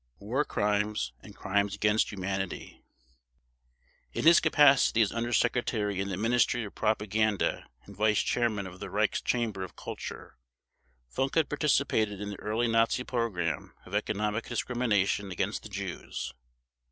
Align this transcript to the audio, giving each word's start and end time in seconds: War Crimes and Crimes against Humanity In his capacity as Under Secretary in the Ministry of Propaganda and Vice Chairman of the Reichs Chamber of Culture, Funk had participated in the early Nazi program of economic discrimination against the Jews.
War 0.17 0.43
Crimes 0.43 1.13
and 1.21 1.35
Crimes 1.35 1.75
against 1.75 2.11
Humanity 2.11 2.83
In 4.13 4.23
his 4.23 4.39
capacity 4.39 4.99
as 5.03 5.11
Under 5.11 5.31
Secretary 5.31 5.99
in 5.99 6.09
the 6.09 6.17
Ministry 6.17 6.63
of 6.63 6.73
Propaganda 6.73 7.67
and 7.83 7.95
Vice 7.95 8.23
Chairman 8.23 8.65
of 8.65 8.79
the 8.79 8.89
Reichs 8.89 9.21
Chamber 9.23 9.61
of 9.61 9.75
Culture, 9.75 10.39
Funk 11.07 11.35
had 11.35 11.49
participated 11.49 12.19
in 12.19 12.31
the 12.31 12.39
early 12.39 12.67
Nazi 12.67 13.03
program 13.03 13.75
of 13.85 13.93
economic 13.93 14.47
discrimination 14.49 15.29
against 15.29 15.61
the 15.61 15.69
Jews. 15.69 16.33